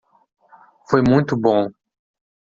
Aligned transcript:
Foi 0.89 1.03
muito 1.07 1.37
bom. 1.39 1.71